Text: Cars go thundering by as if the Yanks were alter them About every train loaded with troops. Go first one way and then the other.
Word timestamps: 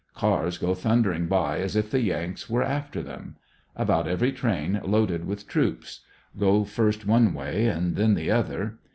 Cars 0.15 0.57
go 0.57 0.73
thundering 0.73 1.27
by 1.27 1.59
as 1.59 1.75
if 1.75 1.91
the 1.91 2.01
Yanks 2.01 2.49
were 2.49 2.63
alter 2.65 3.03
them 3.03 3.35
About 3.75 4.07
every 4.07 4.31
train 4.31 4.81
loaded 4.83 5.25
with 5.27 5.47
troops. 5.47 5.99
Go 6.39 6.63
first 6.63 7.05
one 7.05 7.35
way 7.35 7.67
and 7.67 7.95
then 7.95 8.15
the 8.15 8.31
other. 8.31 8.79